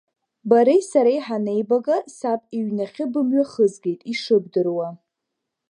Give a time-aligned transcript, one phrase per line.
[0.49, 4.87] Бареи сареи ҳанеибага, саб иҩнахьы бымҩахызгеит, ишыбдыруа.